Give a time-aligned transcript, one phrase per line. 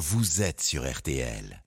[0.00, 1.62] vous êtes sur RTL.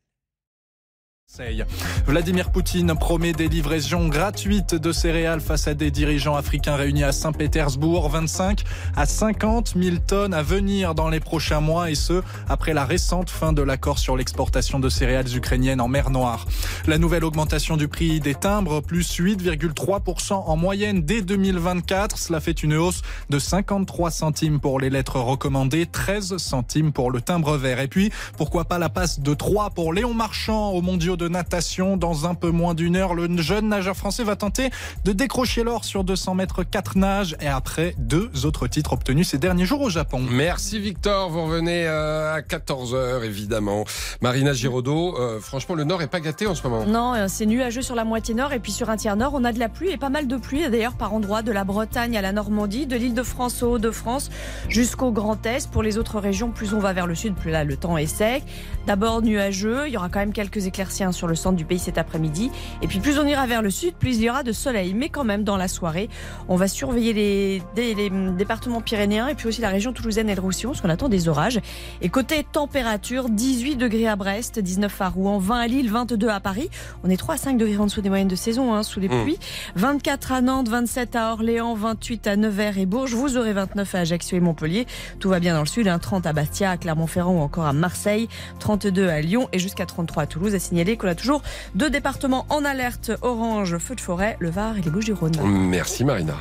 [2.06, 7.11] Vladimir Poutine promet des livraisons gratuites de céréales face à des dirigeants africains réunis à
[7.11, 8.07] Saint-Pétersbourg.
[8.07, 8.63] 25
[8.95, 13.32] à 50 000 tonnes à venir dans les prochains mois et ce, après la récente
[13.32, 16.46] fin de l'accord sur l'exportation de céréales ukrainiennes en mer Noire.
[16.86, 22.20] La nouvelle augmentation du prix des timbres, plus 8,3% en moyenne dès 2024.
[22.20, 27.21] Cela fait une hausse de 53 centimes pour les lettres recommandées, 13 centimes pour le
[27.21, 27.79] timbre vert.
[27.79, 31.27] Et puis, pourquoi pas la passe de 3 pour Léon Marchand au mondiaux de de
[31.29, 31.95] natation.
[31.95, 34.70] Dans un peu moins d'une heure, le jeune nageur français va tenter
[35.05, 39.38] de décrocher l'or sur 200 mètres 4 nages et après deux autres titres obtenus ces
[39.38, 40.22] derniers jours au Japon.
[40.30, 43.86] Merci Victor, vous revenez euh, à 14h évidemment.
[44.22, 46.86] Marina Giraudot, euh, franchement le nord est pas gâté en ce moment.
[46.86, 49.45] Non, euh, c'est nuageux sur la moitié nord et puis sur un tiers nord, on
[49.45, 52.17] a de la pluie et pas mal de pluie d'ailleurs par endroits de la Bretagne
[52.17, 54.30] à la Normandie, de l'île de France au Hauts-de-France
[54.67, 55.72] jusqu'au Grand Est.
[55.72, 58.08] Pour les autres régions, plus on va vers le sud, plus là le temps est
[58.08, 58.44] sec.
[58.88, 61.97] D'abord nuageux, il y aura quand même quelques éclaircies sur le centre du pays cet
[61.97, 62.52] après-midi.
[62.81, 64.94] Et puis plus on ira vers le sud, plus il y aura de soleil.
[64.94, 66.09] Mais quand même, dans la soirée,
[66.47, 70.42] on va surveiller les, les, départements pyrénéens et puis aussi la région toulousaine et le
[70.42, 71.59] Roussillon, parce qu'on attend des orages.
[72.02, 76.39] Et côté température, 18 degrés à Brest, 19 à Rouen, 20 à Lille, 22 à
[76.39, 76.70] Paris.
[77.03, 79.09] On est 3 à 5 degrés en dessous des moyennes de saison, hein, sous les
[79.09, 79.23] mmh.
[79.23, 79.39] pluies.
[79.75, 83.14] 24 à Nantes, 27 à Orléans, 28 à Nevers et Bourges.
[83.14, 84.86] Vous aurez 29 à Ajaccio et Montpellier.
[85.20, 86.30] Tout va bien dans le sud, 30 hein.
[86.30, 88.27] à Bastia, à Clermont-Ferrand ou encore à Marseille,
[88.59, 90.55] 32 à Lyon et jusqu'à 33 à Toulouse.
[90.55, 91.42] À signaler qu'on a toujours
[91.76, 95.34] deux départements en alerte orange, feu de forêt, le Var et les Bouches-du-Rhône.
[95.44, 96.36] Merci Marina.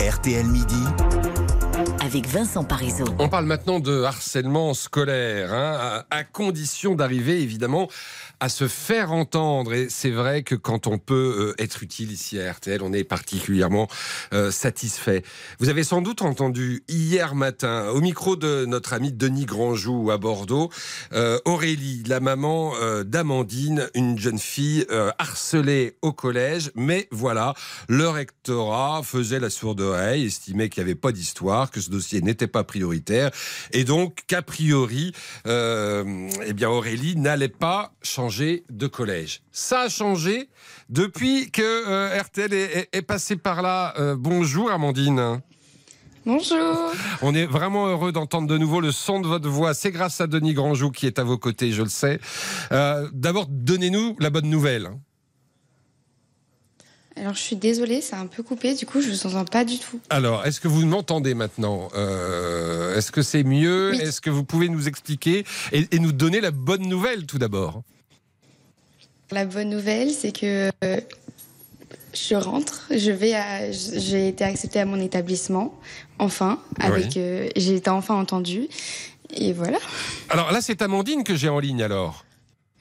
[0.00, 0.84] RTL Midi
[2.00, 3.04] avec Vincent Parisot.
[3.18, 7.88] On parle maintenant de harcèlement scolaire, hein, à, condition d'arriver évidemment
[8.40, 9.74] à se faire entendre.
[9.74, 13.04] Et c'est vrai que quand on peut euh, être utile ici à RTL, on est
[13.04, 13.86] particulièrement
[14.32, 15.22] euh, satisfait.
[15.58, 20.16] Vous avez sans doute entendu hier matin, au micro de notre ami Denis Grandjou à
[20.16, 20.70] Bordeaux,
[21.12, 22.72] euh, Aurélie, la maman
[23.04, 24.86] d'Amandine, une jeune fille
[25.18, 26.70] harcelée au collège.
[26.74, 27.54] Mais voilà,
[27.88, 32.22] le rectorat faisait la sourde oreille, estimait qu'il n'y avait pas d'histoire, que ce dossier
[32.22, 33.30] n'était pas prioritaire.
[33.72, 35.12] Et donc, qu'a priori,
[35.46, 39.42] eh bien, Aurélie n'allait pas changer de collège.
[39.50, 40.48] Ça a changé
[40.88, 43.92] depuis que euh, RTL est, passé par là.
[43.98, 45.40] Euh, bonjour Amandine.
[46.24, 46.92] Bonjour.
[47.22, 49.74] On est vraiment heureux d'entendre de nouveau le son de votre voix.
[49.74, 52.20] C'est grâce à Denis Grandjou qui est à vos côtés, je le sais.
[52.70, 54.90] Euh, d'abord, donnez-nous la bonne nouvelle.
[57.16, 59.78] Alors je suis désolée, c'est un peu coupé, du coup je vous entends pas du
[59.78, 60.00] tout.
[60.08, 61.88] Alors, est-ce que vous m'entendez maintenant?
[62.96, 63.92] Est-ce que c'est mieux?
[63.94, 67.82] Est-ce que vous pouvez nous expliquer et, et, nous donner la bonne nouvelle tout d'abord?
[69.32, 71.00] La bonne nouvelle, c'est que euh,
[72.14, 73.34] je rentre, je vais
[73.72, 75.78] j'ai été acceptée à mon établissement,
[76.18, 78.68] enfin, avec, euh, j'ai été enfin entendue,
[79.34, 79.78] et voilà.
[80.28, 82.24] Alors là, c'est Amandine que j'ai en ligne alors.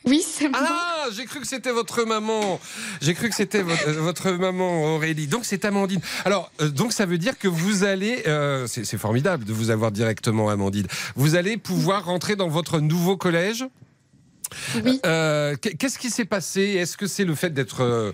[0.05, 0.59] Oui, c'est moi.
[0.63, 2.59] Ah, j'ai cru que c'était votre maman.
[3.01, 5.27] J'ai cru que c'était votre, maman Aurélie.
[5.27, 5.99] Donc c'est Amandine.
[6.23, 8.23] Alors euh, donc ça veut dire que vous allez,
[8.67, 10.88] c'est formidable de vous avoir directement Amandine.
[11.15, 13.65] Vous allez pouvoir rentrer dans votre nouveau collège?
[14.83, 14.99] Oui.
[15.05, 16.61] Euh, qu'est-ce qui s'est passé?
[16.61, 18.11] Est-ce que c'est le fait d'être, euh,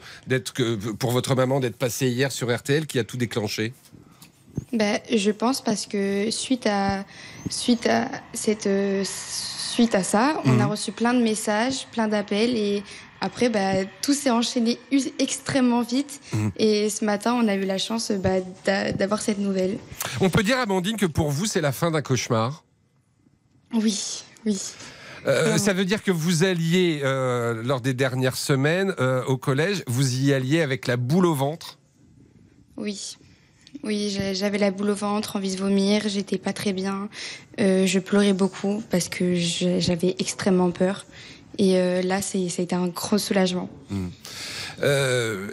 [0.99, 3.73] pour votre maman d'être passée hier sur RTL qui a tout déclenché?
[4.71, 7.05] Ben, je pense parce que suite à
[7.49, 10.71] suite à cette euh, suite à ça, on a mhm.
[10.71, 12.83] reçu plein de messages, plein d'appels et
[13.21, 14.77] après, bah, tout s'est enchaîné
[15.19, 16.19] extrêmement vite.
[16.33, 16.51] Mhm.
[16.57, 18.39] Et ce matin, on a eu la chance bah,
[18.91, 19.77] d'avoir cette nouvelle.
[20.19, 22.63] On peut dire, Amandine, que pour vous, c'est la fin d'un cauchemar?
[23.73, 24.61] Oui, oui.
[25.27, 29.83] Euh, ça veut dire que vous alliez, euh, lors des dernières semaines euh, au collège,
[29.87, 31.79] vous y alliez avec la boule au ventre?
[32.77, 33.17] Oui.
[33.83, 37.09] Oui, j'avais la boule au ventre, envie de vomir, j'étais pas très bien.
[37.57, 41.05] je pleurais beaucoup parce que j'avais extrêmement peur.
[41.57, 43.69] Et là, ça a été un gros soulagement.
[43.89, 44.07] Hmm.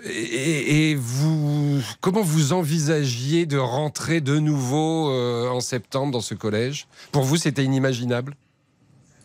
[0.09, 6.87] et, vous, comment vous envisagiez de rentrer de nouveau en septembre dans ce collège?
[7.11, 8.37] Pour vous, c'était inimaginable?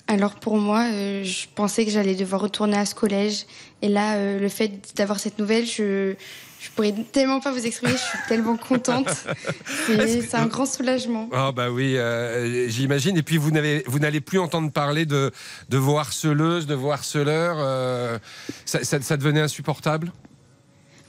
[0.08, 3.46] Alors pour moi, euh, je pensais que j'allais devoir retourner à ce collège.
[3.82, 6.16] Et là, euh, le fait d'avoir cette nouvelle, je
[6.60, 7.94] je pourrais tellement pas vous exprimer.
[7.94, 9.10] Je suis tellement contente.
[9.88, 11.30] C'est un grand soulagement.
[11.32, 13.16] Ah bah oui, euh, j'imagine.
[13.18, 15.32] Et puis vous n'avez vous n'allez plus entendre parler de
[15.70, 18.20] de vos harceleuses, de vos harceleurs.
[18.66, 20.12] Ça, ça, devenait insupportable?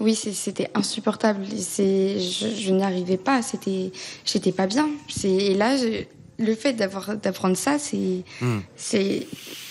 [0.01, 1.45] Oui, c'était insupportable.
[1.51, 2.19] Je,
[2.57, 3.43] je n'y arrivais pas.
[3.43, 3.91] C'était,
[4.25, 4.89] j'étais pas bien.
[5.25, 6.05] Et là, je,
[6.39, 8.25] le fait d'avoir d'apprendre ça, c'est,
[8.77, 9.27] c'est,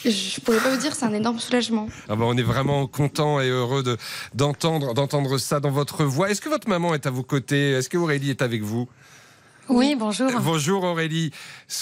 [0.05, 1.87] je pourrais pas vous dire, c'est un énorme soulagement.
[2.09, 3.97] Ah bah, on est vraiment content et heureux de
[4.33, 6.29] d'entendre d'entendre ça dans votre voix.
[6.29, 7.71] Est-ce que votre maman est à vos côtés?
[7.71, 8.87] Est-ce que Aurélie est avec vous?
[9.69, 10.31] Oui, bonjour.
[10.41, 11.31] Bonjour Aurélie.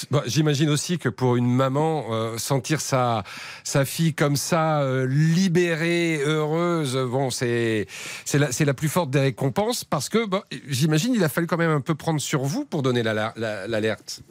[0.09, 3.23] Bon, J'imagine aussi que pour une maman, euh, sentir sa,
[3.63, 7.85] sa fille comme ça, euh, libérée, heureuse, bon, c'est
[8.25, 11.45] c'est la, c'est la plus forte des récompenses parce que bon, j'imagine il a fallu
[11.45, 14.21] quand même un peu prendre sur vous pour donner la- la- l'alerte.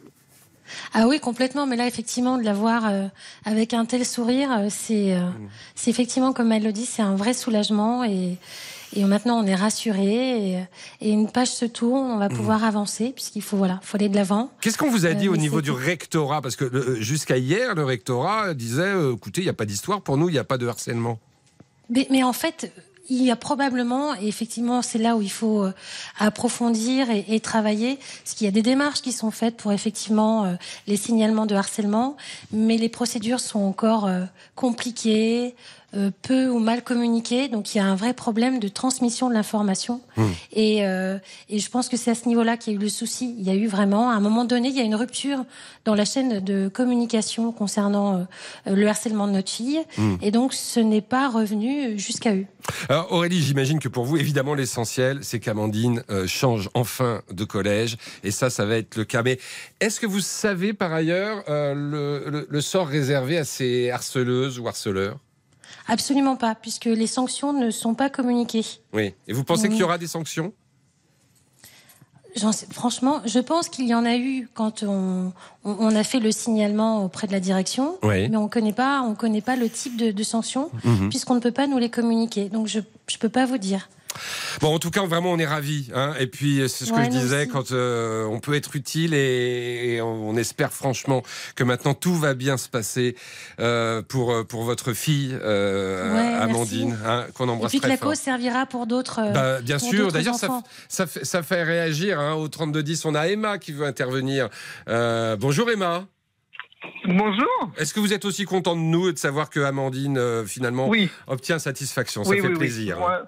[0.93, 1.67] Ah oui, complètement.
[1.67, 3.07] Mais là, effectivement, de la voir euh,
[3.45, 5.29] avec un tel sourire, euh, c'est euh,
[5.75, 8.05] c'est effectivement, comme elle le dit, c'est un vrai soulagement.
[8.05, 8.39] Et,
[8.97, 10.53] et maintenant, on est rassuré.
[10.53, 10.65] Et,
[11.01, 14.17] et une page se tourne, on va pouvoir avancer, puisqu'il faut, voilà, faut aller de
[14.17, 14.51] l'avant.
[14.61, 16.41] Qu'est-ce qu'on vous a dit au niveau du rectorat?
[16.41, 20.29] Parce que jusqu'à hier, le rectorat disait écoutez, il n'y a pas d'histoire pour nous,
[20.29, 21.19] il n'y a pas de harcèlement.
[21.91, 22.73] Mais, mais en fait,
[23.09, 25.73] il y a probablement, et effectivement, c'est là où il faut euh,
[26.19, 30.55] approfondir et, travailler, parce qu'il y a des démarches qui sont faites pour effectivement euh,
[30.87, 32.17] les signalements de harcèlement,
[32.53, 34.25] mais les procédures sont encore euh,
[34.55, 35.55] compliquées,
[36.23, 40.00] peu ou mal communiquées, donc il y a un vrai problème de transmission de l'information.
[40.52, 41.19] Et, euh,
[41.49, 43.35] et je pense que c'est à ce niveau-là qu'il y a eu le souci.
[43.38, 45.44] Il y a eu vraiment, à un moment donné, il y a une rupture
[45.85, 48.26] dans la chaîne de communication concernant
[48.67, 49.81] euh, le harcèlement de notre fille,
[50.23, 52.46] et donc ce n'est pas revenu jusqu'à eux.
[52.88, 57.96] Alors Aurélie, j'imagine que pour vous, évidemment, l'essentiel, c'est qu'Amandine euh, change enfin de collège,
[58.23, 59.23] et ça, ça va être le cas.
[59.23, 59.38] Mais
[59.81, 64.58] est-ce que vous savez par ailleurs euh, le, le- le sort réservé à ces harceleuses
[64.58, 65.19] ou harceleurs?
[65.87, 68.65] Absolument pas, puisque les sanctions ne sont pas communiquées.
[68.93, 69.15] Oui.
[69.29, 69.71] Et vous pensez Oui.
[69.71, 70.53] qu'il y aura des sanctions?
[72.37, 75.32] Sais- franchement, je pense qu'il y en a eu quand on,
[75.65, 78.29] on, on a fait le signalement auprès de la direction, Oui.
[78.29, 81.11] mais on connaît pas, on connaît pas le type de, de sanctions, Mhm.
[81.11, 82.49] puisqu'on ne peut pas nous les communiquer.
[82.49, 83.88] Donc je je peux pas vous dire.
[84.61, 85.91] Bon, en tout cas, vraiment, on est ravis.
[85.95, 87.49] Hein et puis, c'est ce que Ouais, je disais, aussi.
[87.49, 91.23] quand euh, on peut être utile et, et on, on espère franchement
[91.57, 93.17] que maintenant tout va bien se passer
[93.61, 97.83] euh, pour euh, pour votre fille euh, Ouais, Amandine, hein, qu'on Et embrasse puis que
[97.87, 98.11] très la fort.
[98.11, 99.21] cause servira pour d'autres.
[99.21, 100.13] euh, Bah, bien pour sûr.
[100.13, 100.35] D'ailleurs,
[100.89, 103.05] ça, fait, ça fait réagir hein, au 3210.
[103.05, 104.49] On a Emma qui veut intervenir.
[104.89, 106.07] Euh, bonjour Emma.
[107.07, 107.71] Bonjour.
[107.79, 110.89] Est-ce que vous êtes aussi content de nous et de savoir que Amandine euh, finalement
[110.89, 112.25] Oui, obtient satisfaction?
[112.25, 112.59] Ça oui, fait oui, oui.
[112.59, 112.99] plaisir.
[112.99, 113.23] Moi,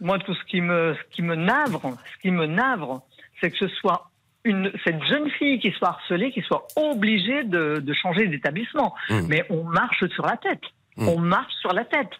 [0.00, 3.02] moi, tout ce qui me, ce qui me navre, ce qui me navre,
[3.40, 4.10] c'est que ce soit
[4.44, 8.94] une, cette jeune fille qui soit harcelée, qui soit obligée de, de changer d'établissement.
[9.10, 9.20] Mm.
[9.28, 10.62] Mais on marche sur la tête.
[10.96, 11.08] Mm.
[11.08, 12.10] On marche sur la tête.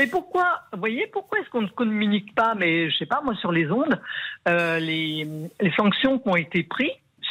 [0.00, 3.34] Et pourquoi, vous voyez, pourquoi est-ce qu'on ne communique pas, mais je sais pas, moi,
[3.36, 4.00] sur les ondes,
[4.48, 5.26] euh, les,
[5.60, 6.90] les sanctions qui ont été prises,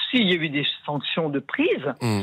[0.09, 2.21] s'il y a eu des sanctions de prise, Mm.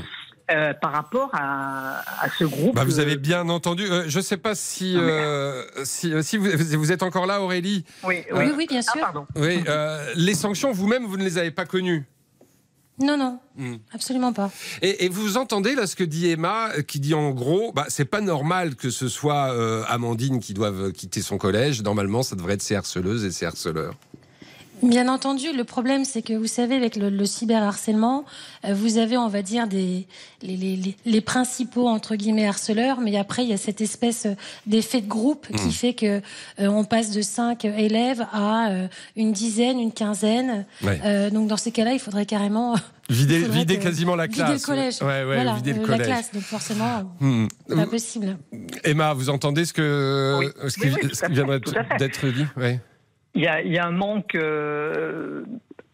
[0.52, 2.74] Euh, par rapport à, à ce groupe.
[2.74, 3.84] Bah, vous avez bien entendu.
[3.90, 7.84] Euh, je ne sais pas si, euh, si, si vous, vous êtes encore là, Aurélie.
[8.04, 9.00] Oui, Oui, oui, bien Ah, sûr.
[9.00, 9.26] pardon.
[9.36, 12.04] Oui, euh, les sanctions, vous-même, vous ne les avez pas connues.
[13.00, 13.76] non, non, Mm.
[13.92, 14.50] absolument pas.
[14.80, 18.04] Et, et vous entendez là ce que dit Emma, qui dit en gros, bah, c'est
[18.06, 21.82] pas normal que ce soit euh, Amandine qui doive quitter son collège.
[21.82, 23.94] Normalement, ça devrait être ses harceleuses et ses harceleurs.
[24.82, 28.24] Bien entendu, le problème, c'est que vous savez, avec le, le cyberharcèlement,
[28.64, 30.06] euh, vous avez, on va dire, des,
[30.42, 34.26] les, les, les- les principaux, entre guillemets, harceleurs, mais après, il y a cette espèce
[34.26, 34.34] euh,
[34.66, 36.20] d'effet de groupe qui fait que
[36.60, 40.66] euh, on passe de 5 élèves à euh, une dizaine, une quinzaine.
[40.82, 41.00] Ouais.
[41.04, 42.74] Euh, donc, dans ces cas-là, il faudrait carrément
[43.08, 44.62] Vider, faudrait vider que- quasiment la vider classe.
[44.62, 45.00] le collège.
[45.02, 45.98] Ouais, ouais, voilà, vider le collège.
[46.00, 46.32] la classe.
[46.32, 47.46] Donc, forcément, Hmm.
[47.68, 48.36] c'est pas possible.
[48.84, 50.46] Emma, vous entendez ce que Oui.
[50.68, 51.98] ce qui, Oui, oui, ce fait.
[51.98, 52.46] d'être dit?
[52.56, 52.80] Ouais.
[53.34, 55.44] Il y a, il y a un manque euh,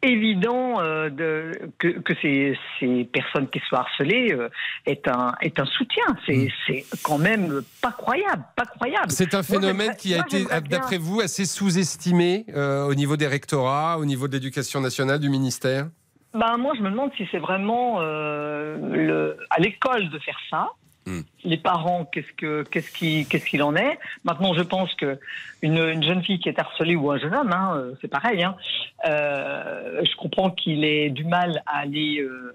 [0.02, 4.48] évident euh, de, que, que ces, ces personnes qui soient harcelées euh,
[4.86, 6.04] est, un, est un soutien.
[6.26, 6.48] C'est Mm.
[6.66, 9.10] c'est quand même pas croyable, pas croyable.
[9.10, 13.26] C'est un phénomène qui a moi, été, d'après vous, assez sous-estimé euh, au niveau des
[13.26, 15.88] rectorats, au niveau de l'éducation nationale, du ministère?
[16.34, 20.68] Ben, moi, je me demande si c'est vraiment le, à l'école de faire ça.
[21.44, 23.98] Les parents, qu'est-ce que qu'est-ce qui qu'est-ce qu'il en est?
[24.24, 25.18] Maintenant, je pense que
[25.62, 28.42] une, une jeune fille qui est harcelée ou un jeune homme, hein, euh, c'est pareil.
[28.42, 28.56] Hein,
[29.08, 32.20] euh, je comprends qu'il ait du mal à aller.
[32.20, 32.52] euh,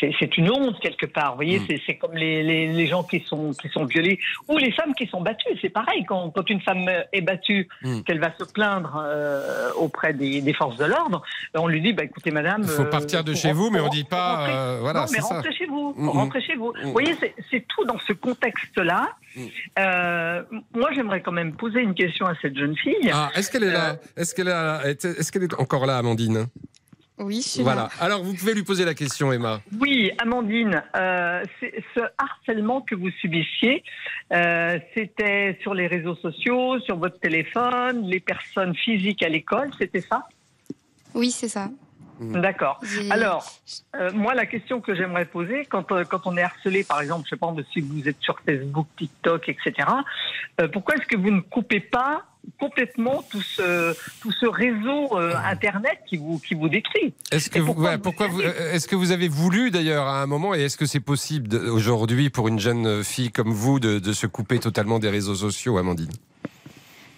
[0.00, 1.30] c'est une honte quelque part.
[1.30, 1.66] Vous voyez, Hmm.
[1.86, 5.06] c'est- comme les, les, les gens qui sont qui sont violés ou les femmes qui
[5.06, 5.56] sont battues.
[5.62, 8.02] C'est pareil quand, quand une femme est battue, Hmm.
[8.02, 11.22] qu'elle va se plaindre euh, auprès des, des forces de l'ordre,
[11.54, 13.84] on lui dit bah écoutez madame, Il faut euh, partir de chez vous, mais on
[13.84, 14.36] faut dit pas.
[14.36, 14.52] rentrer.
[14.54, 15.34] euh, voilà, non, mais ça.
[15.34, 15.94] rentrez chez vous.
[15.96, 16.08] Mhm.
[16.10, 16.72] Rentrez chez vous.
[16.82, 17.14] Vous voyez,
[17.50, 19.08] c'est- tout dans ce contexte-là.
[19.78, 20.42] Euh,
[20.74, 23.10] moi, j'aimerais quand même poser une question à cette jeune fille.
[23.12, 23.96] Ah, est-ce qu'elle est là?
[24.16, 26.46] Est-ce qu'elle est, là est-ce qu'elle est encore là, Amandine?
[27.18, 27.82] Oui, je suis Voilà.
[27.82, 27.90] là.
[28.00, 29.60] Alors, vous pouvez lui poser la question, Emma.
[29.80, 31.42] Oui, Amandine, euh,
[31.94, 33.82] ce harcèlement que vous subissiez,
[34.32, 40.02] euh, c'était sur les réseaux sociaux, sur votre téléphone, les personnes physiques à l'école, c'était
[40.02, 40.28] ça?
[41.14, 41.70] Oui, c'est ça.
[42.20, 42.80] D'accord.
[42.82, 43.44] J'ai- Alors,
[43.94, 47.24] euh, moi, la question que j'aimerais poser, quand, euh, quand on est harcelé, par exemple,
[47.26, 49.72] je sais pas, si vous êtes sur Facebook, TikTok, etc.,
[50.60, 52.24] euh, pourquoi est-ce que vous ne coupez pas
[52.60, 57.14] complètement tout ce, tout ce réseau euh, Internet qui vous, qui vous décrit.
[57.30, 58.28] Est-ce que, vous, pourquoi ouais, vous pourquoi
[58.72, 62.30] est-ce que vous avez voulu d'ailleurs à un moment, et est-ce que c'est possible aujourd'hui
[62.30, 66.12] pour une jeune fille comme vous de, de se couper totalement des réseaux sociaux, Amandine?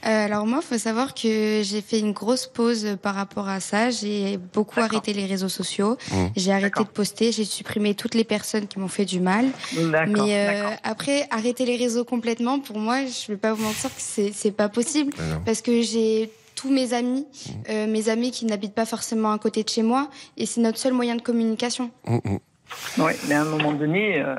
[0.08, 3.90] Alors moi, faut savoir que j'ai fait une grosse pause par rapport à ça.
[3.90, 5.96] J'ai beaucoup arrêté les réseaux sociaux.
[6.10, 6.16] Mmh.
[6.36, 7.32] J'ai arrêté de poster.
[7.32, 9.46] J'ai supprimé toutes les personnes qui m'ont fait du mal.
[9.76, 14.00] Mais euh, après, arrêter les réseaux complètement, pour moi, je vais pas vous mentir que
[14.00, 15.12] c'est c'est pas possible
[15.44, 17.50] parce que j'ai tous mes amis, Mmh.
[17.70, 20.78] euh, mes amis qui n'habitent pas forcément à côté de chez moi, et c'est notre
[20.78, 21.90] seul moyen de communication.
[22.06, 22.38] Mm, mm.
[22.98, 24.34] Ouais, mais à un moment donné, euh,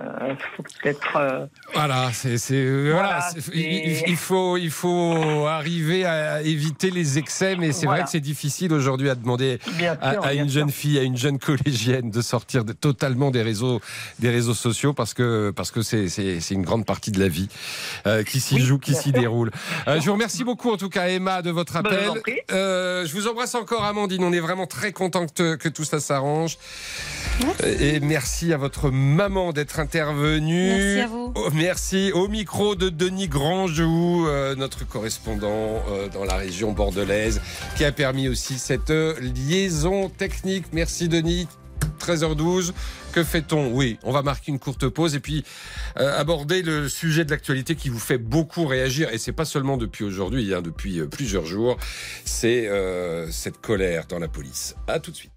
[0.55, 1.15] faut peut-être.
[1.17, 6.91] euh, Voilà, c'est, c'est- euh, voilà, Voilà, il, il faut, il faut arriver à éviter
[6.91, 8.01] les excès, mais c'est Voilà.
[8.01, 10.25] vrai que c'est difficile aujourd'hui à demander bien à, sûr.
[10.25, 10.59] à bien une sûr.
[10.61, 13.81] jeune fille, à une jeune collégienne de sortir de- totalement des réseaux,
[14.19, 17.27] des réseaux sociaux parce que parce que c'est, c'est, c'est une grande partie de la
[17.29, 17.49] vie
[18.07, 19.13] euh, qui s'y Oui, joue, qui s'y sûr.
[19.13, 19.51] déroule.
[19.87, 22.07] Euh, je vous remercie beaucoup en tout cas Emma de votre je appel.
[22.09, 22.15] vous.
[22.51, 24.23] Euh, je vous embrasse encore Amandine.
[24.23, 26.57] On est vraiment très content que, que tout ça s'arrange.
[27.63, 30.67] Et merci à votre maman d'être intervenue.
[30.67, 31.31] Merci à vous.
[31.35, 32.11] Oh, merci.
[32.13, 37.41] Au micro de Denis Grandjou, euh, notre correspondant euh, dans la région bordelaise,
[37.77, 40.65] qui a permis aussi cette euh, liaison technique.
[40.73, 41.47] Merci Denis.
[41.99, 42.73] 13h12,
[43.13, 43.71] que fait-on?
[43.71, 45.45] Oui, on va marquer une courte pause et puis
[45.97, 49.13] euh, aborder le sujet de l'actualité qui vous fait beaucoup réagir.
[49.13, 51.77] Et c'est pas seulement depuis aujourd'hui, hein, depuis plusieurs jours.
[52.25, 54.75] C'est euh, cette colère dans la police.
[54.87, 55.31] À tout de suite.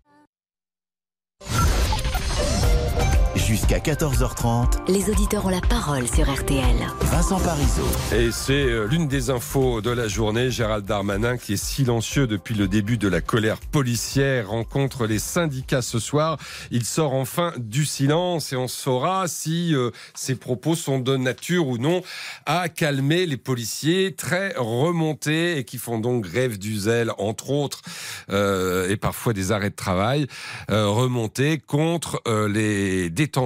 [3.53, 6.75] Jusqu'à 14h30, Les auditeurs ont la parole sur RTL.
[7.03, 7.83] Vincent Parisot.
[8.17, 10.51] Et c'est euh, l'une des infos de la journée.
[10.51, 15.83] Gérald Darmanin, qui est silencieux depuis le début de la colère policière, rencontre les syndicats
[15.83, 16.39] ce soir.
[16.71, 21.69] Il sort enfin du silence et on saura si euh, ses propos sont de nature
[21.69, 22.01] ou non
[22.47, 27.83] à calmer les policiers très remontés et qui font donc grève du zèle, entre autres,
[28.31, 30.27] euh, et parfois des arrêts de travail,
[30.71, 33.42] euh, remontés contre euh, les détentions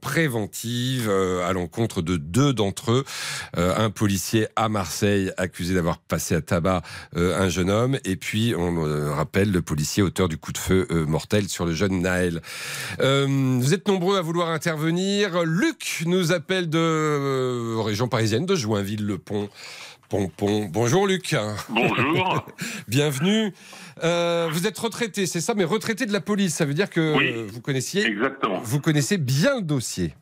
[0.00, 3.04] préventives euh, à l'encontre de deux d'entre eux.
[3.56, 6.82] Euh, un policier à Marseille accusé d'avoir passé à tabac
[7.16, 10.86] euh, un jeune homme, et puis on rappelle le policier auteur du coup de feu
[11.06, 12.40] mortel sur le jeune Naël.
[12.98, 15.42] Vous êtes nombreux à vouloir intervenir.
[15.44, 19.48] Luc nous appelle de région parisienne, de Joinville-le-Pont.
[20.08, 20.66] Pompon.
[20.70, 21.34] Bonjour Luc.
[21.70, 22.46] Bonjour.
[22.88, 23.52] Bienvenue.
[24.02, 26.54] Euh, vous êtes retraité, c'est ça, mais retraité de la police.
[26.54, 27.32] Ça veut dire que Oui.
[27.48, 28.60] vous connaissiez, Exactement.
[28.62, 30.14] vous connaissez bien le dossier.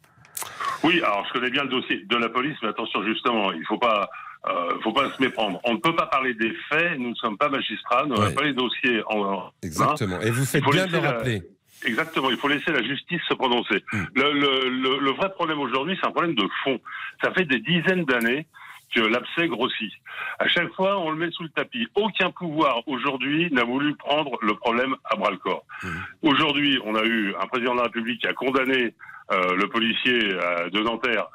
[0.84, 3.78] Oui, alors je connais bien le dossier de la police, mais attention justement, il faut
[3.78, 4.08] pas,
[4.48, 5.60] euh, faut pas se méprendre.
[5.64, 6.98] On ne peut pas parler des faits.
[6.98, 8.04] Nous ne sommes pas magistrats.
[8.06, 8.20] Nous Ouais.
[8.20, 9.50] n'avons pas les dossiers en.
[9.62, 10.20] Exactement.
[10.20, 11.42] Et vous faites bien de le rappeler.
[11.84, 13.82] Exactement, il faut laisser la justice se prononcer.
[13.92, 14.02] Mm.
[14.14, 16.78] Le, le, le, le vrai problème aujourd'hui, c'est un problème de fond.
[17.24, 18.46] Ça fait des dizaines d'années
[18.94, 19.92] que l'abcès grossit.
[20.38, 21.87] À chaque fois, on le met sous le tapis.
[21.94, 25.64] Aucun pouvoir aujourd'hui n'a voulu prendre le problème à bras le corps.
[25.82, 25.88] Mm.
[26.22, 28.94] Aujourd'hui, on a eu un président de la République qui a condamné
[29.30, 31.26] euh, le policier euh, de Nanterre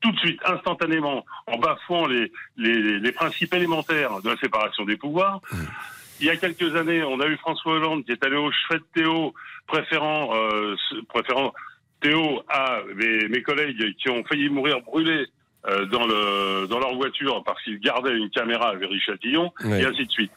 [0.00, 4.96] tout de suite, instantanément, en bafouant les, les, les principes élémentaires de la séparation des
[4.96, 5.42] pouvoirs.
[6.20, 8.80] Il y a quelques années, on a eu François Hollande qui est allé au chevet
[8.80, 9.34] de Théo,
[9.66, 10.74] préférant, euh,
[11.08, 11.52] préférant
[12.00, 15.26] Théo à mes, mes collègues qui ont failli mourir brûlés
[15.66, 19.82] dans, le, dans leur voiture parce qu'ils gardaient une caméra à Véry-Châtillon, Ouais.
[19.82, 20.32] et ainsi de suite.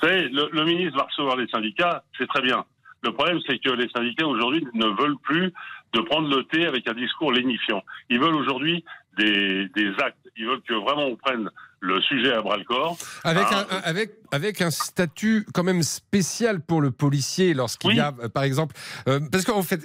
[0.00, 2.64] Vous savez, le, le ministre va recevoir les syndicats, c'est très bien.
[3.02, 5.52] Le problème, c'est que les syndicats aujourd'hui ne veulent plus
[5.92, 7.82] de prendre le thé avec un discours lénifiant.
[8.10, 8.84] Ils veulent aujourd'hui
[9.16, 10.18] des, des actes.
[10.36, 11.48] Ils veulent que vraiment on prenne
[11.86, 12.98] le sujet à bras le corps.
[13.24, 13.66] Avec, Ah.
[13.70, 17.96] un, avec, avec un statut quand même spécial pour le policier lorsqu'il Oui.
[17.96, 18.74] y a, euh, par exemple,
[19.08, 19.80] euh, parce qu'en fait,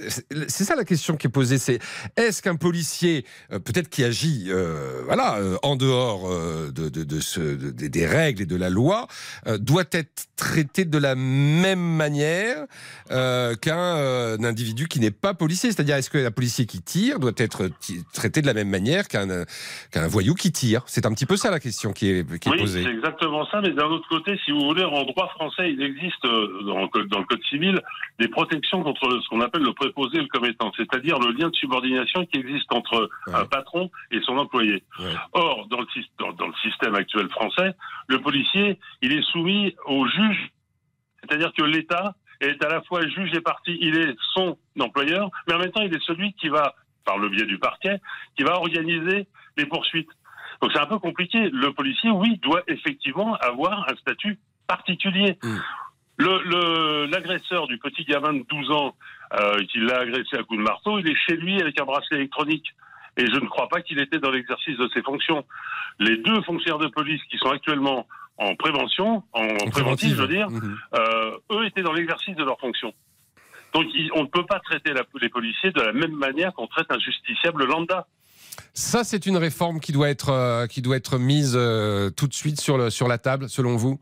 [0.47, 1.79] c'est ça la question qui est posée, c'est
[2.17, 6.27] est-ce qu'un policier, euh, peut-être qui agit, euh, voilà, en dehors
[6.71, 9.07] de, de, de ce, de- des- règles et de la loi,
[9.59, 12.65] doit être traité de la même manière
[13.09, 15.71] qu'un un individu qui n'est pas policier?
[15.71, 17.69] C'est-à-dire, est-ce qu'un policier qui tire doit être
[18.13, 19.45] traité de la même manière qu'un
[19.91, 20.83] qu'un voyou qui tire?
[20.87, 22.83] C'est un petit peu ça la question qui est, qui est Oui, posée.
[22.83, 23.61] c'est exactement ça.
[23.61, 26.87] Mais d'un autre côté, si vous voulez, en droit français, il existe euh, dans le,
[26.87, 27.79] code, dans le code civil
[28.19, 31.55] des protections contre ce qu'on appelle le préposé et le commettant, c'est-à-dire le lien de
[31.55, 33.35] subordination qui existe entre Ouais.
[33.35, 34.83] un patron et son employé.
[34.99, 35.13] Ouais.
[35.33, 35.87] Or, dans le,
[36.19, 37.73] dans, dans le système actuel français,
[38.07, 40.51] le policier, il est soumis au juge,
[41.23, 43.77] c'est-à-dire que l'État est à la fois juge et partie.
[43.79, 46.73] Il est son employeur, mais en même temps, il est celui qui va,
[47.05, 47.97] par le biais du parquet,
[48.35, 50.09] qui va organiser les poursuites.
[50.61, 51.49] Donc c'est un peu compliqué.
[51.51, 54.37] Le policier, oui, doit effectivement avoir un statut
[54.67, 55.37] particulier.
[55.43, 55.57] Mm.
[56.17, 58.95] Le- le- L'agresseur du petit gamin de 12 ans
[59.39, 62.17] euh, qui l'a agressé à coups de marteau, il est chez lui avec un bracelet
[62.17, 62.67] électronique.
[63.17, 65.43] Et je ne crois pas qu'il était dans l'exercice de ses fonctions.
[65.99, 70.27] Les deux fonctionnaires de police qui sont actuellement en prévention, en, En préventif, je veux
[70.27, 70.47] dire,
[70.93, 72.93] euh, eux étaient dans l'exercice de leur fonction.
[73.73, 76.87] Donc on ne peut pas traiter la- les policiers de la même manière qu'on traite
[76.91, 78.05] un justiciable lambda.
[78.73, 82.33] Ça, c'est une réforme qui doit être, euh, qui doit être mise euh, tout de
[82.33, 83.99] suite sur, le, sur la table, selon vous?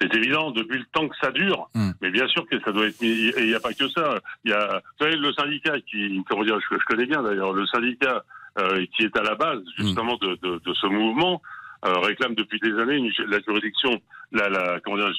[0.00, 1.68] C'est évident, depuis le temps que ça dure.
[1.74, 1.92] Hmm.
[2.00, 3.08] Mais bien sûr que ça doit être mis.
[3.08, 4.20] Et il n'y a pas que ça.
[4.44, 7.52] Il y a, vous savez, le syndicat qui, comment dire, je, je connais bien d'ailleurs,
[7.52, 8.24] le syndicat
[8.58, 11.40] euh, qui est à la base justement de, de, de ce mouvement
[11.82, 14.00] réclame depuis des années une- la juridiction,
[14.32, 15.12] la, la, comment dire,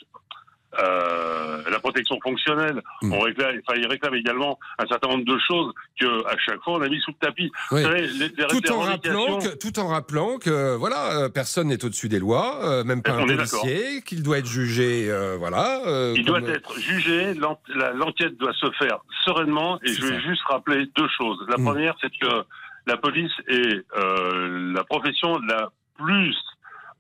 [0.80, 2.82] euh, la protection fonctionnelle.
[3.02, 3.14] Hmm.
[3.14, 6.74] On réclame, enfin, il réclame également un certain nombre de choses que à chaque fois
[6.74, 7.52] on a mis sous le tapis.
[7.72, 7.82] Oui.
[7.82, 11.68] Vous savez, les, les- tout en, rappelant que, tout en rappelant que voilà, euh, personne
[11.68, 15.82] n'est au-dessus des lois, euh, même pas un policier, qu'il doit être jugé, euh, voilà.
[16.16, 20.20] Il comme- doit être jugé, l'enquête doit se faire sereinement et je vais ça.
[20.22, 21.40] juste rappeler deux choses.
[21.50, 21.64] La Mm.
[21.66, 22.44] première, c'est que
[22.88, 26.36] la police est la profession la plus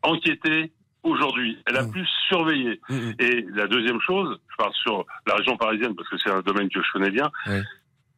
[0.02, 0.72] enquêtée
[1.06, 1.92] aujourd'hui, elle a Mm.
[1.92, 2.82] plus surveillé.
[2.90, 3.14] Mm, mm.
[3.20, 6.68] Et la deuxième chose, je parle sur la région parisienne parce que c'est un domaine
[6.70, 7.32] que je connais bien,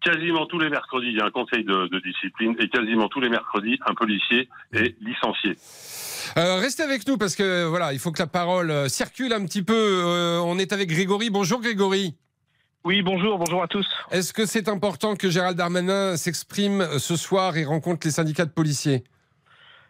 [0.02, 3.20] quasiment tous les mercredis, il y a un conseil de, de discipline et quasiment tous
[3.20, 5.58] les mercredis, un policier est licencié.
[6.38, 9.44] Euh, restez avec nous parce que voilà, il faut que la parole euh, circule un
[9.46, 9.74] petit peu.
[9.76, 11.30] Euh, on est avec Grégory.
[11.30, 12.16] Bonjour Grégory.
[12.86, 13.86] Oui, bonjour, bonjour à tous.
[14.12, 18.52] Est-ce que c'est important que Gérald Darmanin s'exprime ce soir et rencontre les syndicats de
[18.52, 19.04] policiers?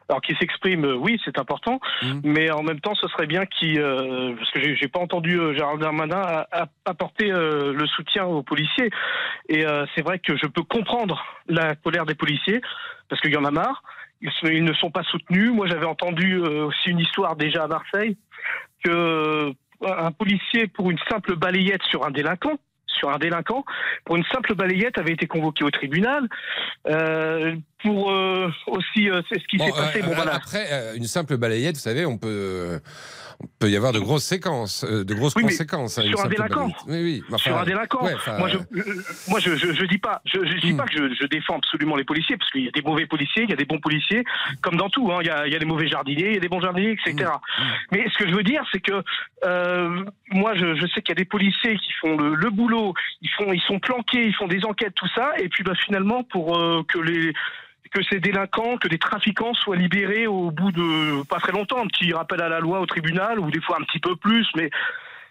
[0.09, 2.21] Alors qu'il s'exprime, euh, oui, c'est important, Mhm.
[2.23, 5.37] mais en même temps, ce serait bien qu'il, euh, parce que j'ai j'ai pas entendu
[5.39, 6.45] euh, Gérald Darmanin
[6.85, 8.89] apporter euh, le soutien aux policiers,
[9.49, 12.61] et euh, c'est vrai que je peux comprendre la colère des policiers,
[13.09, 13.83] parce qu'il y en a marre.
[14.21, 15.51] Ils, ne sont pas soutenus.
[15.51, 18.17] Moi, j'avais entendu euh, aussi une histoire déjà à Marseille
[18.83, 22.57] que euh, un policier pour une simple balayette sur un délinquant
[22.97, 23.63] sur un délinquant,
[24.05, 26.27] pour une simple balayette, avait été convoqué au tribunal.
[26.87, 30.01] Euh, pour euh, aussi, euh, c'est ce qui Bon, s'est passé.
[30.01, 30.36] bon, euh, voilà.
[30.36, 32.79] Après, une simple balayette, vous savez, on peut,
[33.39, 35.98] on peut y avoir de grosses séquences, de grosses Oui, conséquences.
[35.98, 36.72] une sur un délinquant.
[36.88, 37.38] Oui, oui.
[37.38, 38.03] sur un délinquant.
[38.03, 38.57] ouais, enfin, moi, je,
[39.29, 40.77] moi, je, je, je dis pas, je, je dis Hmm.
[40.77, 43.50] pas que je, défends absolument les policiers, parce qu'il y a des mauvais policiers, il
[43.50, 44.24] y a des bons policiers,
[44.62, 45.12] comme dans tout.
[45.12, 45.19] hein.
[45.22, 46.91] Il y, a, il y a des mauvais jardiniers, il y a des bons jardiniers,
[47.05, 47.29] etc.
[47.59, 47.63] Hmm.
[47.92, 49.03] Mais ce que je veux dire, c'est que
[49.46, 53.29] euh, moi, je, sais qu'il y a des policiers qui font le, le boulot, ils
[53.37, 56.57] font, ils sont planqués, ils font des enquêtes, tout ça, et puis bah, finalement, pour
[56.87, 57.33] que les
[57.98, 61.88] que ces délinquants, que des trafiquants soient libérés au bout de pas très longtemps, un
[61.88, 64.70] petit rappel à la loi au tribunal, ou des fois un petit peu plus, mais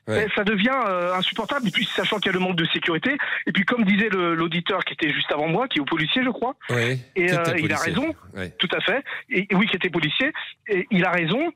[0.09, 0.25] Ouais.
[0.29, 1.67] eh, ça devient euh, insupportable.
[1.67, 4.85] Et puis sachant qu'il y a le manque de sécurité, et puis comme disait l'auditeur
[4.85, 7.77] qui était juste avant moi, qui est au policier, je crois, et euh, il a
[7.79, 8.51] raison, Ouais.
[8.59, 10.33] tout à fait, et oui, qui était policier,
[10.69, 11.53] et il a raison.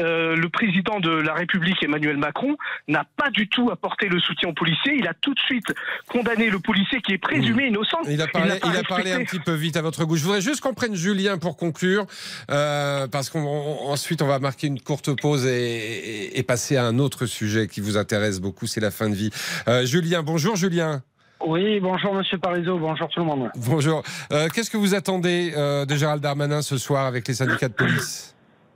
[0.00, 2.56] Euh, le président de la République, Emmanuel Macron,
[2.88, 4.94] n'a pas du tout apporté le soutien aux policiers.
[4.98, 5.72] Il a tout de suite
[6.10, 7.98] condamné le policier qui est présumé innocent.
[8.08, 10.16] Il a parlé, n'a pas il a parlé un petit peu vite à votre goût.
[10.16, 12.06] Je voudrais juste qu'on prenne Julien pour conclure,
[12.50, 16.98] euh, parce qu'ensuite on, va marquer une courte pause et, et- et passer à un
[16.98, 19.30] autre sujet qui vous intéresse beaucoup, c'est la fin de vie.
[19.68, 21.02] Euh, Julien, bonjour Julien.
[21.46, 23.50] Oui, bonjour Monsieur Parizeau, bonjour tout le monde.
[23.56, 24.02] Bonjour.
[24.32, 27.74] Euh, Qu'est-ce que vous attendez euh, de Gérald Darmanin ce soir avec les syndicats de
[27.74, 28.33] police?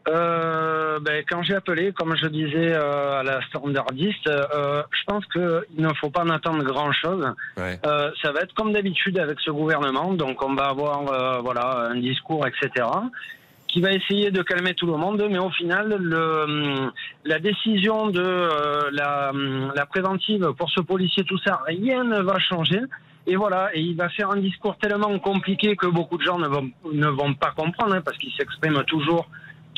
[0.08, 5.24] Euh, ben, quand j'ai appelé, comme je disais euh, à la standardiste, euh, je pense
[5.26, 7.26] qu'il ne faut pas en attendre grand-chose.
[7.56, 7.78] Ouais.
[7.84, 11.90] Euh, ça va être comme d'habitude avec ce gouvernement, donc on va avoir euh, voilà
[11.90, 12.86] un discours, etc.,
[13.66, 16.90] qui va essayer de calmer tout le monde, mais au final, le,
[17.26, 19.30] la décision de euh, la,
[19.74, 22.80] la préventive pour ce policier, tout ça, rien ne va changer.
[23.26, 26.48] Et voilà, et il va faire un discours tellement compliqué que beaucoup de gens ne
[26.48, 29.28] vont, ne vont pas comprendre, hein, parce qu'il s'exprime toujours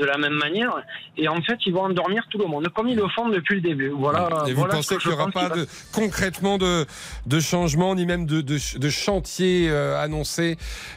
[0.00, 0.72] de la même manière.
[1.16, 3.60] Et en fait, ils vont endormir tout le monde, comme ils le font depuis le
[3.60, 3.90] début.
[3.90, 4.28] Voilà.
[4.46, 6.86] Et vous voilà pensez qu'il n'y aura pas de, concrètement de,
[7.26, 10.56] de changement, ni même de, de, de chantier euh, annoncé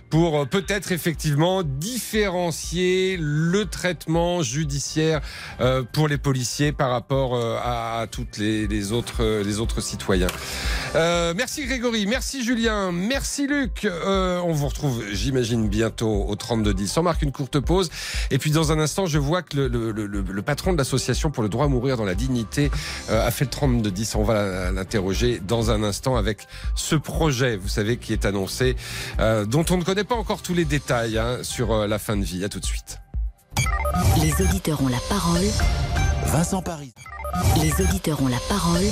[0.10, 5.22] pour euh, peut-être effectivement différencier le traitement judiciaire
[5.60, 10.28] euh, pour les policiers par rapport à, à toutes les, les autres, les autres citoyens.
[10.94, 13.88] Merci Grégory, merci Julien, merci Luc.
[14.06, 17.00] On vous retrouve, j'imagine, bientôt au 32-10.
[17.00, 17.90] On marque une courte pause.
[18.30, 21.32] Et puis dans un instant, je vois que le, le, le, le patron de l'association
[21.32, 22.72] pour le droit à mourir dans la dignité
[23.10, 23.52] euh, a fait le
[23.82, 24.18] 32-10.
[24.18, 28.76] On va l'interroger dans un instant avec ce projet, vous savez, qui est annoncé,
[29.20, 32.16] euh, dont on ne connaît pas encore tous les détails hein, sur euh, la fin
[32.18, 32.44] de vie.
[32.44, 33.00] À tout de suite.
[34.22, 35.46] Les auditeurs ont la parole.
[36.28, 36.94] Vincent Paris.
[37.62, 38.84] Les auditeurs ont la parole.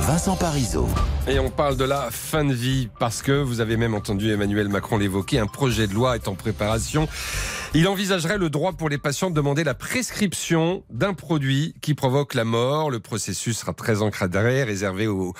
[0.00, 0.88] Vincent Parisot.
[1.26, 4.68] Et on parle de la fin de vie parce que vous avez même entendu Emmanuel
[4.68, 5.38] Macron l'évoquer.
[5.38, 7.08] Un projet de loi est en préparation
[7.74, 12.32] Il envisagerait le droit pour les patients de demander la prescription d'un produit qui provoque
[12.32, 12.90] la mort.
[12.90, 15.34] Le processus sera très encadré, réservé aux,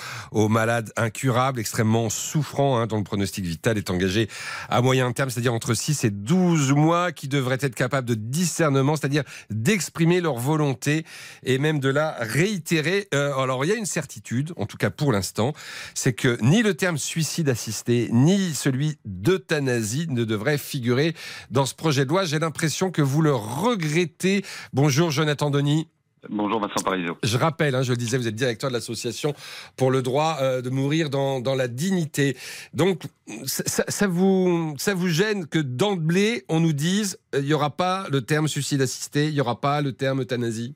[0.47, 4.29] malades incurables, extrêmement souffrants, hein, dont le pronostic vital est engagé
[4.69, 8.95] à moyen terme, c'est-à-dire entre 6 et 12 mois, qui devraient être capables de discernement,
[8.95, 11.05] c'est-à-dire d'exprimer leur volonté
[11.43, 13.07] et même de la réitérer.
[13.11, 15.53] Euh, alors il y a une certitude, en tout cas pour l'instant,
[15.95, 21.15] c'est que ni le terme suicide assisté, ni celui d'euthanasie ne devraient figurer
[21.49, 22.18] dans ce projet de loi.
[22.25, 24.43] J'ai l'impression que vous le regrettez.
[24.73, 25.87] Bonjour Jonathan Denis.
[26.27, 27.17] Bonjour Vincent Parisot.
[27.23, 29.33] Je rappelle, hein, je le disais, vous êtes directeur de l'association
[29.77, 32.35] pour le droit euh, de mourir dans, dans, la dignité.
[32.73, 33.03] Donc,
[33.45, 37.69] ça, ça, vous, ça vous gêne que d'emblée, on nous dise, euh, il n'y aura
[37.69, 40.75] pas le terme suicide assisté, il n'y aura pas le terme euthanasie?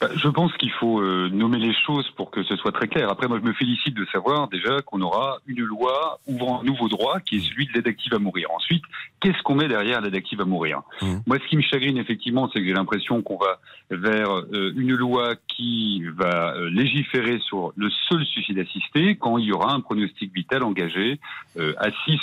[0.00, 3.10] Je pense qu'il faut euh, nommer les choses pour que ce soit très clair.
[3.10, 6.88] Après, moi, je me félicite de savoir déjà qu'on aura une loi ouvrant un nouveau
[6.88, 8.48] droit qui est celui de l'aide active à mourir.
[8.54, 8.82] Ensuite,
[9.20, 10.82] qu'est-ce qu'on met derrière l'aide active à mourir?
[11.00, 11.16] Mmh.
[11.26, 14.94] Moi, ce qui me chagrine effectivement, c'est que j'ai l'impression qu'on va vers euh, une
[14.94, 19.80] loi qui va euh, légiférer sur le seul suicide assisté quand il y aura un
[19.80, 21.18] pronostic vital engagé
[21.56, 22.18] à 6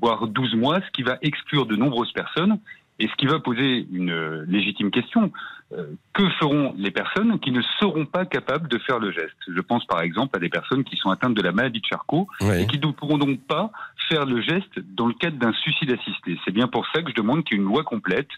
[0.00, 2.58] voire 12 mois, ce qui va exclure de nombreuses personnes
[2.98, 5.30] et ce qui va poser une légitime question,
[5.72, 9.36] euh, que feront les personnes qui ne seront pas capables de faire le geste?
[9.46, 12.26] Je pense par exemple à des personnes qui sont atteintes de la maladie de Charcot
[12.40, 13.70] et qui ne pourront donc pas
[14.08, 16.38] faire le geste dans le cadre d'un suicide assisté.
[16.44, 18.28] C'est bien pour ça que je demande qu'il y ait une loi complète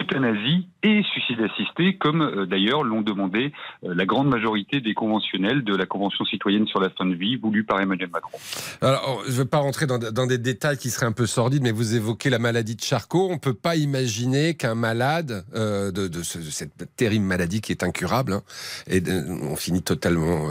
[0.00, 3.52] euthanasie et suicide assisté, comme euh, d'ailleurs l'ont demandé
[3.84, 7.36] euh, la grande majorité des conventionnels de la Convention citoyenne sur la fin de vie
[7.36, 8.38] voulue par Emmanuel Macron.
[8.80, 11.72] Alors, je ne veux pas rentrer dans, des détails qui seraient un peu sordides, mais
[11.72, 13.28] vous évoquez la maladie de Charcot.
[13.28, 17.60] On ne peut pas imaginer qu'un malade euh, de, de, ce, de, cette terrible maladie
[17.60, 18.42] qui est incurable, hein,
[18.88, 19.02] et
[19.42, 20.48] on finit totalement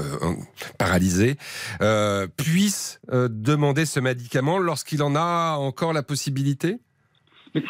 [0.77, 1.37] paralysé,
[2.37, 6.79] puisse demander ce médicament lorsqu'il en a encore la possibilité?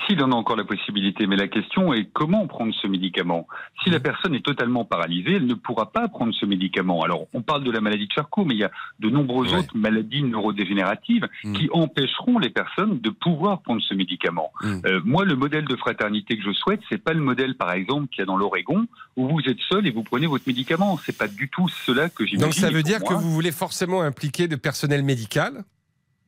[0.06, 3.48] S'il en a encore la possibilité, mais la question est comment prendre ce médicament?
[3.84, 7.04] Si la personne est totalement paralysée, elle ne pourra pas prendre ce médicament.
[7.04, 9.78] Alors, on parle de la maladie de Charcot, mais il y a de nombreuses autres
[9.78, 11.54] maladies neurodégénératives mm.
[11.54, 14.52] qui empêcheront les personnes de pouvoir prendre ce médicament.
[14.62, 14.80] Mm.
[14.86, 18.08] Euh, moi, le modèle de fraternité que je souhaite, c'est pas le modèle, par exemple,
[18.08, 20.98] qu'il y a dans l'Oregon, où vous êtes seul et vous prenez votre médicament.
[21.06, 22.48] C'est pas du tout cela que j'imagine.
[22.48, 25.64] Donc, ça veut dire que vous voulez forcément impliquer de personnel médical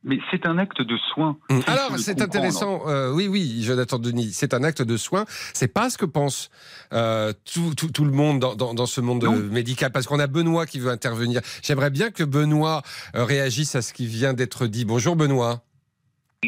[0.02, 1.36] mais c'est un acte de soin.
[1.50, 1.60] Mmh.
[1.66, 2.82] Alors, c'est intéressant.
[2.86, 5.24] Euh, oui, oui, Jonathan Denis, c'est un acte de soin.
[5.52, 6.50] C'est pas ce que pense
[6.92, 10.26] euh, tout, tout, tout, le monde dans, dans, dans ce monde médical, parce qu'on a
[10.26, 11.40] Benoît qui veut intervenir.
[11.62, 12.82] J'aimerais bien que Benoît
[13.14, 14.84] euh, réagisse à ce qui vient d'être dit.
[14.84, 15.62] Bonjour, Benoît.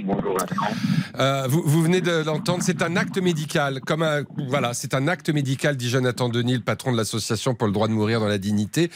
[0.02, 0.36] Bonjour
[1.18, 3.81] euh, vous, venez de l'entendre, c'est un acte médical.
[3.81, 4.05] Comme
[4.48, 7.88] voilà, c'est un acte médical, dit Jonathan Denis, le patron de l'association pour le droit
[7.88, 8.90] de mourir dans la dignité.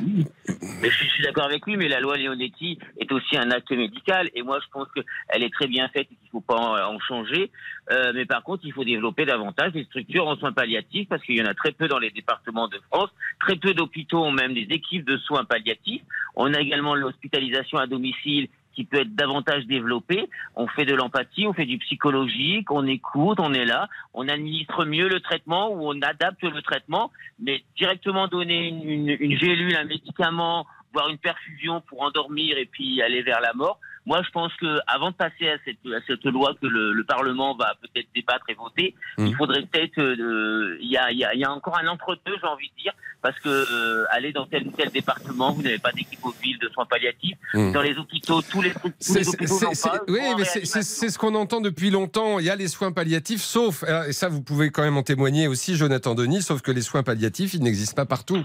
[0.00, 4.30] Mais je, suis d'accord avec lui, mais la loi Leonetti est aussi un acte médical,
[4.34, 6.98] et moi je pense qu'elle est très bien faite et qu'il ne faut pas en,
[7.00, 7.50] changer.
[7.90, 11.36] Euh, mais par contre, il faut développer davantage des structures en soins palliatifs parce qu'il
[11.36, 13.10] y en a très peu dans les départements de France.
[13.40, 16.02] Très peu d'hôpitaux ont même des équipes de soins palliatifs.
[16.36, 20.28] On a également l'hospitalisation à domicile qui peut être davantage développé.
[20.56, 24.84] On fait de l'empathie, on fait du psychologique, on écoute, on est là, on administre
[24.84, 30.66] mieux le traitement ou on adapte le traitement, mais directement donner une, une, un médicament,
[30.92, 34.80] voire une perfusion pour endormir et puis aller vers la mort, moi, je pense que
[34.86, 38.44] avant de passer à cette, à cette loi que le, le Parlement va peut-être débattre
[38.48, 39.26] et voter, mmh.
[39.26, 42.46] il faudrait peut-être, euh, il y, a, y, a, y, a, encore un entre-deux, j'ai
[42.46, 45.92] envie de dire, parce que euh, aller dans tel ou tel département, vous n'avez pas
[45.92, 47.38] d'équipe mobile de soins palliatifs.
[47.54, 47.72] Mmh.
[47.72, 50.00] Dans les hôpitaux, tous les, tous les hôpitaux n'ont pas.
[50.08, 52.38] Oui, mais c'est ce qu'on entend depuis longtemps.
[52.38, 55.48] Il y a les soins palliatifs, sauf, et ça, vous pouvez quand même en témoigner
[55.48, 58.44] aussi, Jonathan Denis, sauf que les soins palliatifs, ils n'existent pas partout.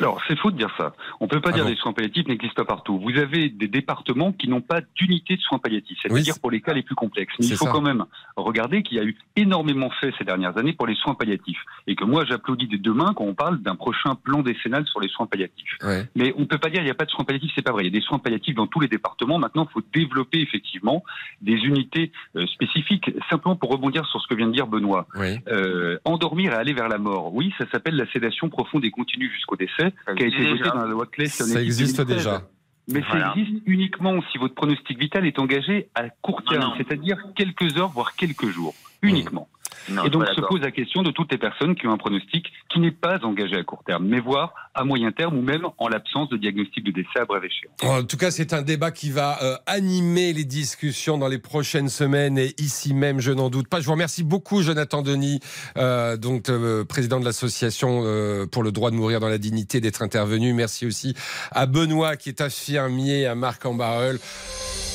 [0.00, 0.94] Alors, c'est faux de dire ça.
[1.20, 2.98] On ne peut pas ah dire que les soins palliatifs n'existent pas partout.
[3.00, 6.72] Vous avez des départements qui n'ont pas d'unité de soins palliatifs, c'est-à-dire pour les cas
[6.72, 7.34] les plus complexes.
[7.40, 7.72] Mais il faut ça.
[7.72, 8.04] quand même
[8.36, 11.60] regarder qu'il y a eu énormément fait ces dernières années pour les soins palliatifs.
[11.86, 15.00] Et que moi, j'applaudis des deux mains quand on parle d'un prochain plan décennal sur
[15.00, 15.76] les soins palliatifs.
[15.82, 16.06] Ouais.
[16.14, 17.72] Mais on ne peut pas dire qu'il n'y a pas de soins palliatifs, c'est pas
[17.72, 17.84] vrai.
[17.84, 19.38] Il y a des soins palliatifs dans tous les départements.
[19.38, 21.02] Maintenant, il faut développer effectivement
[21.40, 23.10] des unités euh, spécifiques.
[23.30, 25.06] Simplement pour rebondir sur ce que vient de dire Benoît.
[25.16, 25.38] Oui.
[25.48, 27.34] Euh, endormir et aller vers la mort.
[27.34, 30.82] Oui, ça s'appelle la sédation profonde et continue jusqu'au décès qui a été voté dans
[30.82, 31.26] la loi clé.
[31.26, 32.42] Ça existe déjà.
[32.90, 33.32] Mais voilà.
[33.34, 37.90] ça existe uniquement si votre pronostic vital est engagé à court terme, c'est-à-dire quelques heures,
[37.90, 39.48] voire quelques jours, uniquement.
[39.52, 39.57] Mmh.
[39.88, 42.52] Non, et donc se pose la question de toutes les personnes qui ont un pronostic
[42.68, 45.88] qui n'est pas engagé à court terme, mais voire à moyen terme ou même en
[45.88, 47.74] l'absence de diagnostic de décès à brève échéance.
[47.82, 51.88] En tout cas, c'est un débat qui va euh, animer les discussions dans les prochaines
[51.88, 53.80] semaines et ici même, je n'en doute pas.
[53.80, 55.40] Je vous remercie beaucoup, Jonathan Denis,
[55.76, 59.80] euh, donc euh, président de l'association euh, pour le droit de mourir dans la dignité,
[59.80, 60.52] d'être intervenu.
[60.52, 61.14] Merci aussi
[61.50, 63.76] à Benoît qui est infirmier à Marc en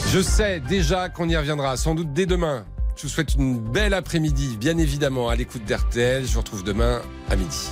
[0.08, 3.94] Je sais déjà qu'on y reviendra, sans doute dès demain Je vous souhaite une belle
[3.94, 6.26] après-midi, bien évidemment, à l'écoute d'RTL.
[6.26, 7.70] Je vous retrouve demain à midi.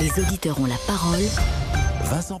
[0.00, 1.24] Les auditeurs ont la parole.
[2.04, 2.40] Vincent